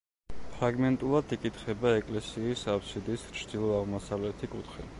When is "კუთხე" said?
4.55-4.87